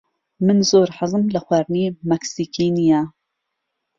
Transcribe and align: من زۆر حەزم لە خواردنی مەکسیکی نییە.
من 0.45 0.57
زۆر 0.69 0.87
حەزم 0.97 1.23
لە 1.33 1.39
خواردنی 1.45 1.95
مەکسیکی 2.09 2.67
نییە. 2.77 3.01